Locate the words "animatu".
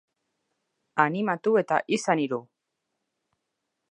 1.03-1.53